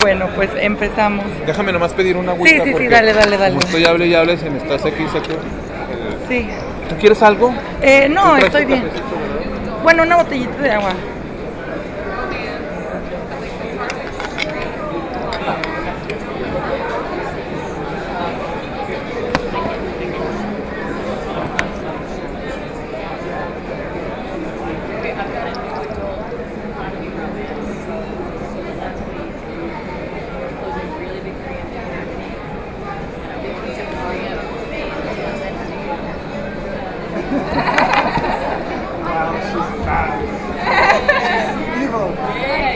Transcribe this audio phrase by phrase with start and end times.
[0.00, 1.24] Bueno, pues empezamos.
[1.44, 2.62] Déjame nomás pedir una agüita.
[2.64, 3.54] Sí, sí, sí, dale, dale, dale.
[3.56, 5.40] Como estoy hable y hable, si me estás aquí, saco.
[6.28, 6.48] Sí.
[6.88, 7.52] ¿Tú quieres algo?
[7.82, 8.82] Eh, no, ¿Tú traes estoy bien.
[8.82, 9.80] cafecito?
[9.82, 10.92] Bueno, una botellita de agua.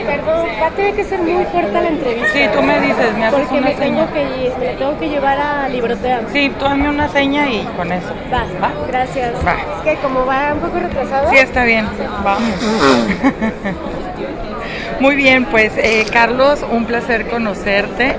[0.05, 2.29] Perdón, va a tener que ser muy corta la entrevista.
[2.33, 4.05] Sí, tú me dices, me haces Porque una me seña.
[4.07, 6.31] tengo, que, lle- me tengo que llevar a.
[6.31, 8.13] Sí, tú dame una seña y con eso.
[8.31, 8.71] Va, ¿Va?
[8.87, 9.33] gracias.
[9.45, 9.53] Va.
[9.53, 11.29] Es que como va un poco retrasado.
[11.29, 11.87] Sí, está bien.
[12.23, 12.49] Vamos.
[14.99, 18.15] Muy bien, pues eh, Carlos, un placer conocerte.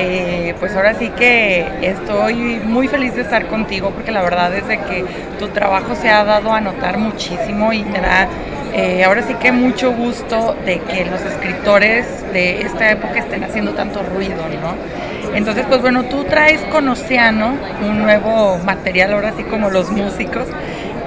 [0.00, 2.34] Eh, pues ahora sí que estoy
[2.64, 5.04] muy feliz de estar contigo porque la verdad es de que
[5.40, 8.28] tu trabajo se ha dado a notar muchísimo y me da
[8.74, 13.72] eh, ahora sí que mucho gusto de que los escritores de esta época estén haciendo
[13.72, 14.74] tanto ruido, ¿no?
[15.34, 17.54] Entonces, pues bueno, tú traes con Océano
[17.86, 20.46] un nuevo material, ahora sí como los músicos.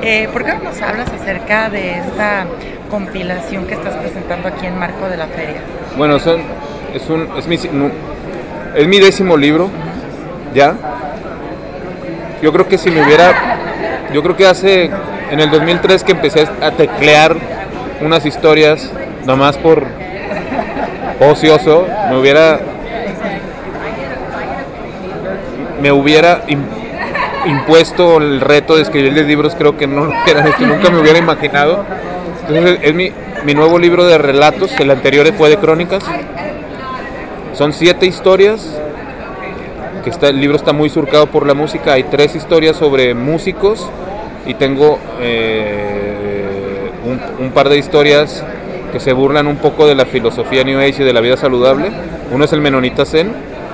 [0.02, 2.45] Eh, ¿Por qué no nos hablas acerca de esta
[2.90, 5.62] compilación que estás presentando aquí en Marco de la Feria?
[5.98, 6.25] Bueno, es,
[7.09, 9.70] un, es, mi, es mi décimo libro,
[10.53, 10.75] ya.
[12.42, 13.58] Yo creo que si me hubiera.
[14.14, 14.90] Yo creo que hace.
[15.32, 17.36] En el 2003 que empecé a teclear
[18.02, 18.92] unas historias,
[19.26, 19.86] nomás por
[21.20, 22.60] ocioso, me hubiera.
[25.82, 26.66] Me hubiera im-
[27.46, 31.86] impuesto el reto de escribirles libros, creo que no lo hecho, nunca me hubiera imaginado.
[32.48, 33.12] Entonces, es mi,
[33.46, 36.04] mi nuevo libro de relatos, el anterior fue de crónicas.
[37.54, 38.78] Son siete historias.
[40.04, 41.94] Que está, el libro está muy surcado por la música.
[41.94, 43.88] Hay tres historias sobre músicos
[44.45, 48.44] y tengo eh, un, un par de historias
[48.91, 51.91] que se burlan un poco de la filosofía New Age y de la vida saludable.
[52.31, 53.31] Uno es el Menonita Zen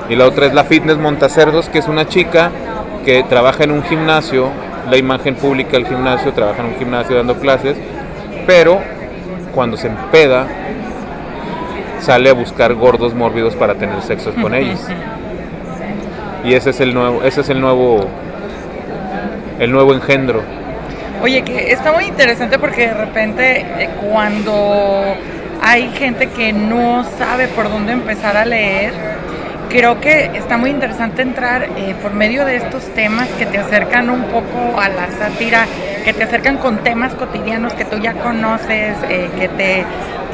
[0.10, 2.52] y la otra es la Fitness Montacerdos, que es una chica
[3.04, 4.50] que trabaja en un gimnasio,
[4.90, 7.78] la imagen pública del gimnasio, trabaja en un gimnasio dando clases,
[8.46, 8.80] pero
[9.54, 10.48] cuando se empeda
[12.00, 14.80] sale a buscar gordos mórbidos para tener sexo con ellos.
[16.46, 18.08] Y ese es el nuevo, ese es el nuevo,
[19.60, 20.44] el nuevo engendro.
[21.22, 25.16] Oye, que está muy interesante porque de repente eh, cuando
[25.62, 28.94] hay gente que no sabe por dónde empezar a leer,
[29.70, 34.10] creo que está muy interesante entrar eh, por medio de estos temas que te acercan
[34.10, 35.66] un poco a la sátira,
[36.06, 39.86] que te acercan con temas cotidianos que tú ya conoces, eh, que te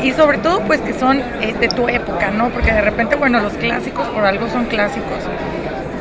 [0.04, 2.50] y sobre todo pues que son eh, de tu época, ¿no?
[2.50, 5.20] Porque de repente, bueno, los clásicos por algo son clásicos.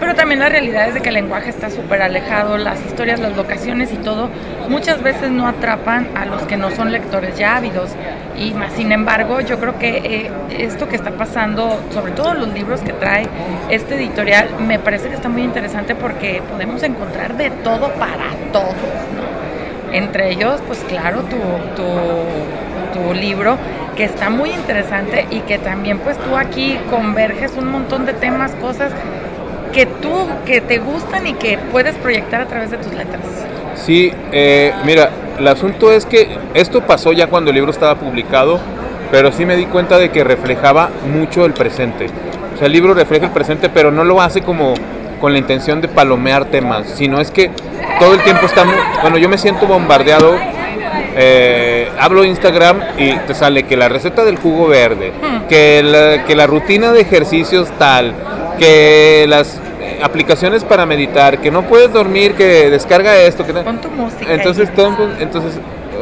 [0.02, 3.36] Pero también la realidad es de que el lenguaje está súper alejado, las historias, las
[3.36, 4.30] locaciones y todo,
[4.68, 7.90] muchas veces no atrapan a los que no son lectores ya ávidos.
[8.36, 12.48] Y más, sin embargo, yo creo que eh, esto que está pasando, sobre todo los
[12.48, 13.28] libros que trae
[13.70, 18.74] este editorial, me parece que está muy interesante porque podemos encontrar de todo para todos,
[18.74, 19.92] ¿no?
[19.92, 21.36] Entre ellos, pues claro, tu,
[21.76, 23.56] tu, tu libro,
[23.94, 28.50] que está muy interesante y que también pues tú aquí converges un montón de temas,
[28.56, 28.90] cosas
[29.72, 33.22] que tú, que te gustan y que puedes proyectar a través de tus letras.
[33.74, 38.60] Sí, eh, mira, el asunto es que esto pasó ya cuando el libro estaba publicado,
[39.10, 42.06] pero sí me di cuenta de que reflejaba mucho el presente.
[42.54, 44.74] O sea, el libro refleja el presente, pero no lo hace como
[45.20, 47.50] con la intención de palomear temas, sino es que
[47.98, 50.34] todo el tiempo estamos, bueno, yo me siento bombardeado,
[51.14, 55.12] eh, hablo Instagram y te sale que la receta del jugo verde,
[55.48, 58.14] que la, que la rutina de ejercicios tal,
[58.58, 59.60] que las
[60.02, 64.32] aplicaciones para meditar, que no puedes dormir, que descarga esto, que no- Pon tu música.
[64.32, 65.52] entonces, todo, entonces,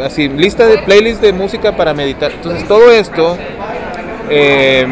[0.04, 2.30] así, lista de playlist de música para meditar.
[2.32, 3.36] Entonces, todo esto
[4.30, 4.86] eh,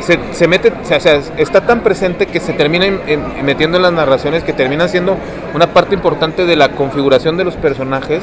[0.00, 3.44] se, se mete, o sea, o sea, está tan presente que se termina en- en-
[3.44, 5.16] metiendo en las narraciones, que termina siendo
[5.54, 8.22] una parte importante de la configuración de los personajes.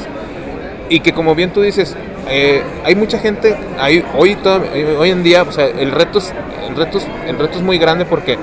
[0.90, 1.96] Y que, como bien tú dices,
[2.28, 4.60] eh, hay mucha gente, hay, hoy, toda-
[4.98, 6.34] hoy en día, o sea, el reto es,
[6.68, 8.36] el reto es, el reto es muy grande porque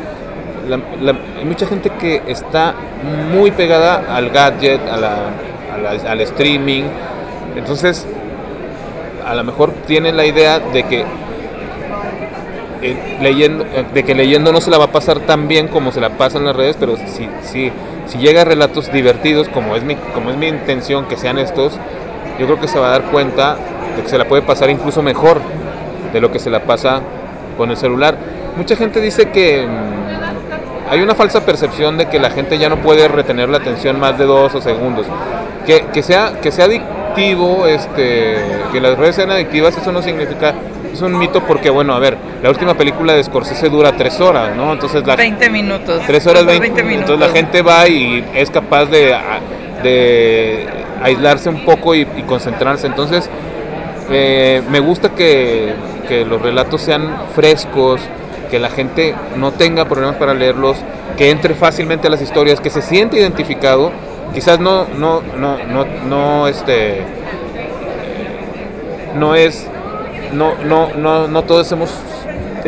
[1.40, 2.74] hay mucha gente que está
[3.32, 5.30] muy pegada al gadget, a la-
[6.10, 6.84] al streaming.
[7.56, 8.08] Entonces,
[9.26, 11.04] a lo mejor tiene la idea de que
[12.82, 15.92] eh, leyendo, eh, de que leyendo no se la va a pasar tan bien como
[15.92, 17.72] se la pasa en las redes, pero si, si,
[18.06, 21.74] si llega a relatos divertidos, como es, mi, como es mi intención que sean estos,
[22.40, 23.56] yo creo que se va a dar cuenta
[23.96, 25.42] de que se la puede pasar incluso mejor
[26.14, 27.02] de lo que se la pasa
[27.58, 28.18] con el celular.
[28.56, 32.78] Mucha gente dice que mm, hay una falsa percepción de que la gente ya no
[32.78, 35.06] puede retener la atención más de dos o segundos.
[35.66, 38.38] Que, que sea, que sea adictivo, este,
[38.72, 40.54] que las redes sean adictivas, eso no significa,
[40.94, 44.56] es un mito porque, bueno, a ver, la última película de Scorsese dura tres horas,
[44.56, 44.72] ¿no?
[44.72, 46.02] Entonces la 20 minutos.
[46.08, 47.12] Tres horas Esos 20, minutos.
[47.12, 49.14] Entonces la gente va y es capaz de,
[49.84, 52.88] de aislarse un poco y, concentrarse.
[52.88, 53.30] Entonces
[54.10, 55.74] eh, me gusta que,
[56.08, 58.02] que los relatos sean frescos,
[58.50, 60.78] que la gente no tenga problemas para leerlos,
[61.18, 63.92] que entre fácilmente a las historias, que se siente identificado.
[64.34, 67.02] Quizás no, no, no, no, no, este,
[69.16, 69.68] no es,
[70.34, 71.90] no, no, no, no todos hemos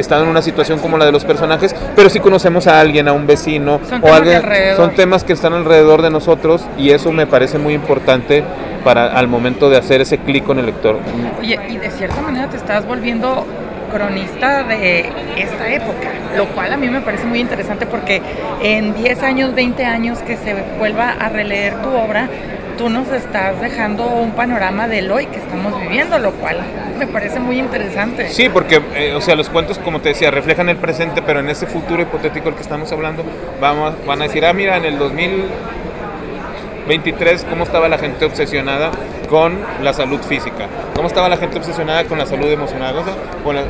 [0.01, 3.13] estado en una situación como la de los personajes, pero sí conocemos a alguien, a
[3.13, 4.77] un vecino Son o alguien, alrededor.
[4.77, 8.43] son temas que están alrededor de nosotros y eso me parece muy importante
[8.83, 10.97] para al momento de hacer ese clic con el lector.
[11.39, 13.45] Oye, y de cierta manera te estás volviendo
[13.89, 18.21] cronista de esta época, lo cual a mí me parece muy interesante porque
[18.61, 22.29] en 10 años, 20 años que se vuelva a releer tu obra,
[22.79, 26.61] tú nos estás dejando un panorama del hoy que estamos viviendo, lo cual
[26.97, 28.29] me parece muy interesante.
[28.29, 31.49] Sí, porque, eh, o sea, los cuentos, como te decía, reflejan el presente, pero en
[31.49, 33.23] ese futuro hipotético del que estamos hablando,
[33.59, 38.91] vamos, van a decir, ah, mira, en el 2023, ¿cómo estaba la gente obsesionada
[39.29, 40.67] con la salud física?
[40.95, 42.95] ¿Cómo estaba la gente obsesionada con la salud emocional?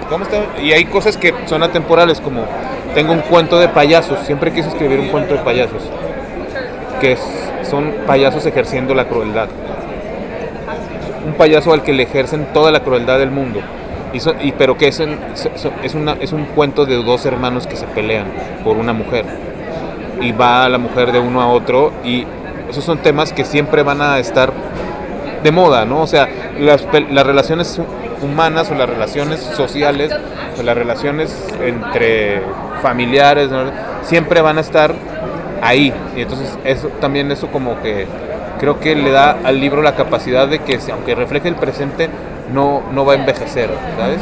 [0.08, 0.44] ¿cómo estaba?
[0.62, 2.46] Y hay cosas que son atemporales, como
[2.94, 5.82] tengo un cuento de payasos, siempre quise escribir un cuento de payasos,
[7.02, 9.48] que es- son payasos ejerciendo la crueldad
[11.26, 13.60] un payaso al que le ejercen toda la crueldad del mundo.
[14.14, 17.26] Y so- y- pero que es, en- so- es, una, es un cuento de dos
[17.26, 18.26] hermanos que se pelean
[18.64, 19.26] por una mujer.
[20.22, 22.26] Y va la mujer de uno a otro y
[22.70, 24.52] esos son temas que siempre van a estar
[25.44, 26.02] de moda, ¿no?
[26.02, 26.28] O sea,
[26.58, 27.86] las, las relaciones hu-
[28.24, 30.12] humanas o las relaciones sociales
[30.60, 32.42] o las relaciones entre
[32.82, 33.64] familiares ¿no?
[34.04, 34.94] siempre van a estar
[35.62, 35.94] ahí.
[36.16, 38.08] Y entonces eso también eso como que
[38.60, 42.10] creo que le da al libro la capacidad de que aunque refleje el presente
[42.54, 44.20] no, no va a envejecer, ¿sabes?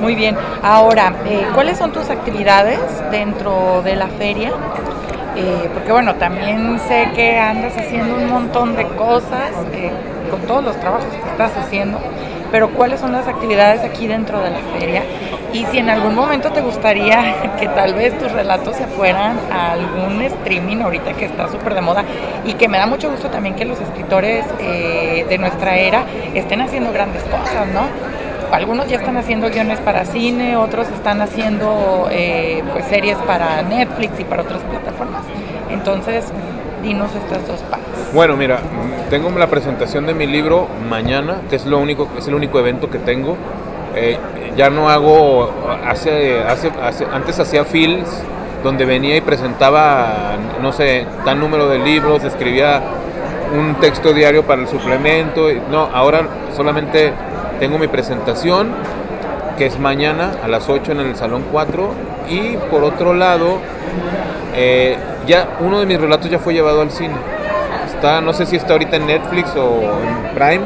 [0.00, 0.36] Muy bien.
[0.62, 2.78] Ahora, eh, ¿cuáles son tus actividades
[3.10, 4.52] dentro de la feria?
[5.36, 9.90] Eh, porque bueno, también sé que andas haciendo un montón de cosas eh,
[10.30, 11.98] con todos los trabajos que estás haciendo,
[12.50, 15.02] pero ¿cuáles son las actividades aquí dentro de la feria?
[15.56, 19.72] Y si en algún momento te gustaría que tal vez tus relatos se fueran a
[19.72, 22.04] algún streaming ahorita que está súper de moda
[22.44, 26.04] y que me da mucho gusto también que los escritores eh, de nuestra era
[26.34, 27.86] estén haciendo grandes cosas, ¿no?
[28.52, 34.20] algunos ya están haciendo guiones para cine, otros están haciendo eh, pues series para Netflix
[34.20, 35.22] y para otras plataformas.
[35.70, 36.24] Entonces,
[36.82, 38.12] dinos estas dos partes.
[38.14, 38.60] Bueno, mira,
[39.10, 42.88] tengo la presentación de mi libro mañana, que es lo único, es el único evento
[42.88, 43.36] que tengo.
[43.94, 44.18] Eh,
[44.56, 45.50] ya no hago,
[45.86, 48.08] hace, hace, hace- antes hacía films
[48.62, 52.80] donde venía y presentaba, no sé, tal número de libros, escribía
[53.56, 55.48] un texto diario para el suplemento.
[55.70, 56.22] No, ahora
[56.56, 57.12] solamente
[57.60, 58.70] tengo mi presentación,
[59.56, 61.90] que es mañana a las 8 en el Salón 4.
[62.28, 63.58] Y por otro lado,
[64.54, 64.96] eh,
[65.26, 67.14] ya uno de mis relatos ya fue llevado al cine.
[67.86, 70.64] Está, no sé si está ahorita en Netflix o en Prime.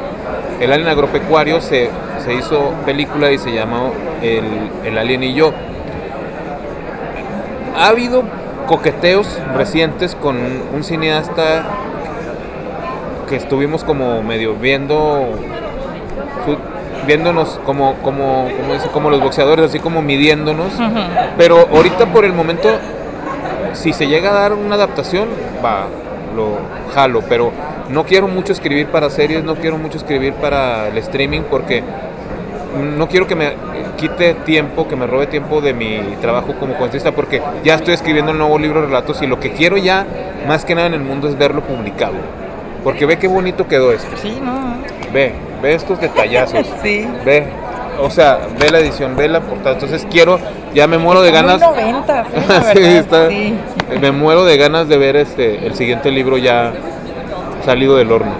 [0.61, 1.91] El Alien Agropecuario se,
[2.25, 3.93] se hizo película y se llamó
[4.23, 4.45] el,
[4.85, 5.53] el Alien y yo.
[7.76, 8.23] Ha habido
[8.67, 10.37] coqueteos recientes con
[10.75, 11.62] un cineasta
[13.29, 15.29] que estuvimos como medio viendo
[16.45, 16.59] su-
[17.07, 20.73] viéndonos como como como dice como los boxeadores así como midiéndonos
[21.38, 22.69] pero ahorita por el momento
[23.73, 25.29] si se llega a dar una adaptación
[25.64, 25.87] va
[26.37, 26.59] lo
[26.95, 27.50] jalo pero
[27.90, 31.82] no quiero mucho escribir para series no quiero mucho escribir para el streaming porque
[32.97, 33.52] no quiero que me
[33.97, 38.32] quite tiempo, que me robe tiempo de mi trabajo como cuentista, porque ya estoy escribiendo
[38.32, 40.06] el nuevo libro de relatos y lo que quiero ya,
[40.47, 42.14] más que nada en el mundo, es verlo publicado.
[42.85, 44.16] Porque ve qué bonito quedó esto.
[44.16, 44.76] Sí, no.
[45.12, 46.66] Ve, ve estos detallazos.
[46.82, 47.06] Sí.
[47.25, 47.47] Ve,
[48.00, 49.75] o sea, ve la edición, ve la portada.
[49.75, 50.38] Entonces quiero,
[50.73, 51.61] ya me muero de ganas.
[51.61, 53.54] 90, sí, la Sí, está- sí.
[54.00, 56.73] Me muero de ganas de ver este el siguiente libro ya
[57.64, 58.33] salido del horno.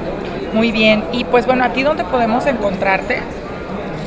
[0.53, 1.05] Muy bien.
[1.13, 3.19] Y pues bueno, ¿a ti dónde podemos encontrarte?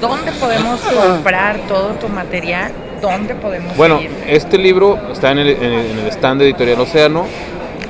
[0.02, 2.72] ¿Dónde podemos comprar todo tu material?
[3.02, 6.80] ¿Dónde podemos Bueno, este libro está en el, en el- en el stand de Editorial
[6.82, 7.26] Océano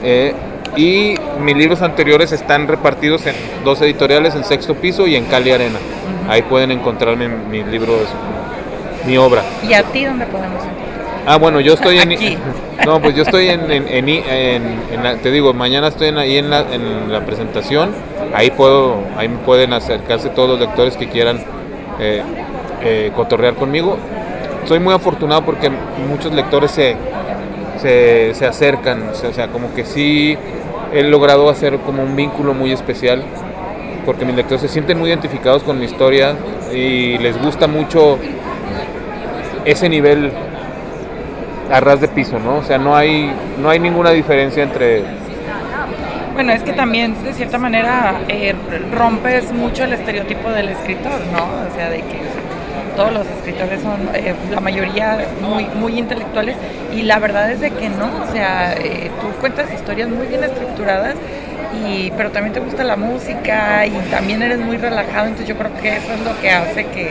[0.03, 0.33] eh,
[0.75, 5.51] y mis libros anteriores están repartidos en dos editoriales, en Sexto Piso y en Cali
[5.51, 5.77] Arena.
[6.29, 7.99] Ahí pueden encontrar mi- mis libros,
[9.05, 9.43] mi obra.
[9.67, 10.92] ¿Y a ti dónde podemos encontrar?
[11.25, 12.11] Ah, bueno, yo estoy en...
[12.11, 12.37] Aquí.
[12.85, 13.71] No, pues yo estoy en...
[13.71, 17.21] en- en- en- en la- te digo, mañana estoy en, ahí en la, en la
[17.25, 17.91] presentación.
[18.33, 21.39] Ahí puedo, ahí pueden acercarse todos los lectores que quieran
[21.99, 22.21] eh,
[22.83, 23.97] eh, cotorrear conmigo.
[24.67, 25.69] Soy muy afortunado porque
[26.09, 26.95] muchos lectores se,
[27.81, 30.37] se, se acercan, o sea, como que sí
[30.93, 33.23] he logrado hacer como un vínculo muy especial
[34.05, 36.35] porque mis lectores se sienten muy identificados con mi historia
[36.73, 38.17] y les gusta mucho
[39.65, 40.31] ese nivel
[41.73, 42.57] a ras de piso, ¿no?
[42.57, 45.01] O sea, no hay, no hay ninguna diferencia entre...
[46.35, 48.53] Bueno, es que también de cierta manera eh,
[48.91, 51.43] rompes mucho el estereotipo del escritor, ¿no?
[51.43, 52.21] O sea, de que
[52.95, 56.55] todos los escritores son, eh, la mayoría, muy, muy intelectuales
[56.95, 60.43] y la verdad es de que no, o sea, eh, tú cuentas historias muy bien
[60.43, 61.15] estructuradas
[61.87, 65.73] y, pero también te gusta la música y también eres muy relajado, entonces yo creo
[65.81, 67.09] que eso es lo que hace que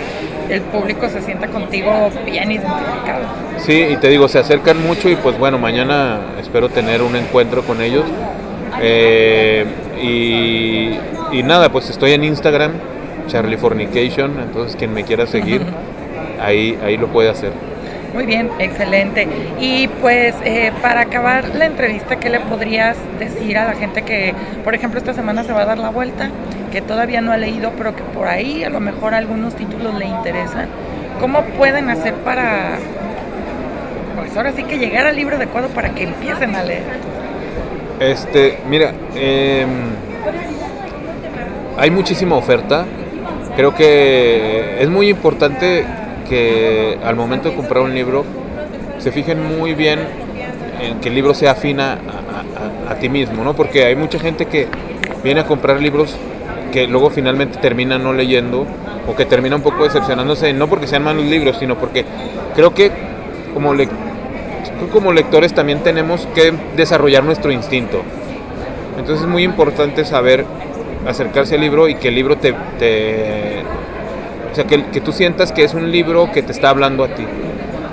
[0.49, 3.25] el público se sienta contigo bien identificado.
[3.58, 7.62] Sí, y te digo, se acercan mucho y pues bueno, mañana espero tener un encuentro
[7.62, 8.04] con ellos.
[8.80, 9.64] Eh,
[10.02, 12.72] y, y nada, pues estoy en Instagram,
[13.28, 15.62] Charlie Fornication, entonces quien me quiera seguir,
[16.40, 17.52] ahí, ahí lo puede hacer.
[18.14, 19.26] Muy bien, excelente.
[19.59, 24.35] Y pues eh, para acabar la entrevista, ¿qué le podrías decir a la gente que,
[24.64, 26.31] por ejemplo, esta semana se va a dar la vuelta,
[26.71, 30.07] que todavía no ha leído, pero que por ahí a lo mejor algunos títulos le
[30.07, 30.66] interesan?
[31.21, 32.78] ¿Cómo pueden hacer para,
[34.19, 36.83] pues ahora sí que llegar al libro adecuado para que empiecen a leer?
[37.99, 39.64] Este, mira, eh,
[41.78, 42.85] hay muchísima oferta.
[43.57, 45.85] Creo que es muy importante
[46.33, 48.25] que al momento de comprar un libro
[48.97, 49.99] se fijen muy bien
[50.81, 53.53] en que el libro sea afina a, a, a, ti mismo, ¿no?
[53.53, 54.67] Porque hay mucha gente que
[55.23, 56.17] viene a comprar libros
[56.73, 58.67] que luego finalmente termina no leyendo
[59.07, 62.07] o que termina un poco decepcionándose, no porque sean malos libros, sino porque
[62.57, 62.91] creo que
[63.53, 63.91] como, le,
[64.91, 68.01] como lectores también tenemos que desarrollar nuestro instinto.
[68.99, 70.47] Entonces es muy importante saber
[71.07, 73.65] acercarse al libro y que el libro te, te
[74.52, 77.09] o sea, que, que, tú sientas que es un libro que te está hablando a
[77.09, 77.25] ti.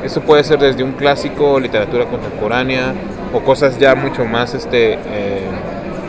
[0.04, 2.94] Eso puede ser desde un clásico, literatura contemporánea,
[3.34, 5.48] o cosas ya mucho más este, eh,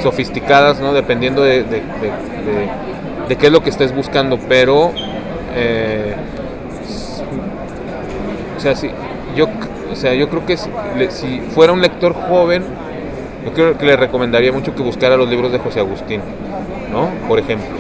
[0.03, 0.93] sofisticadas, ¿no?
[0.93, 4.39] Dependiendo de, de, qué es lo que estés buscando.
[4.49, 4.91] Pero,
[5.55, 6.17] eh,
[8.57, 8.91] o, sea, si,
[9.37, 9.47] yo,
[9.93, 10.69] o sea, yo creo que si,
[11.11, 12.65] si fuera un lector joven,
[13.45, 16.21] yo creo que le recomendaría mucho que buscara los libros de José Agustín,
[16.93, 17.09] ¿no?
[17.29, 17.80] Por ejemplo.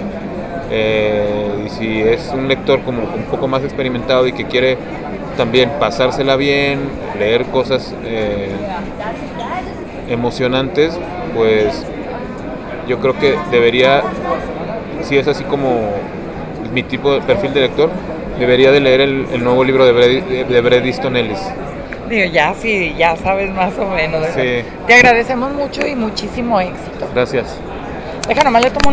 [0.70, 4.78] Eh, y si es un lector como un poco más experimentado y que quiere
[5.36, 6.80] también pasársela bien,
[7.18, 8.50] leer cosas eh,
[10.08, 10.98] emocionantes,
[11.34, 11.84] pues
[12.86, 14.02] yo creo que debería,
[15.02, 15.90] si es así como
[16.72, 17.90] mi tipo de perfil de lector,
[18.38, 21.40] debería de leer el, el nuevo libro de Bret, de Bret Easton Ellis.
[22.08, 24.26] Digo, ya sí, ya sabes más o menos.
[24.34, 24.64] Sí.
[24.86, 27.08] Te agradecemos mucho y muchísimo éxito.
[27.14, 27.56] Gracias.
[28.26, 28.88] Deja nomás le tomo